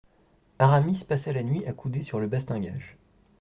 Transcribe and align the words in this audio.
Aramis 0.57 1.03
passa 1.07 1.31
la 1.31 1.43
nuit 1.43 1.63
accoudé 1.67 2.01
sur 2.01 2.19
le 2.19 2.25
bastingage. 2.25 2.97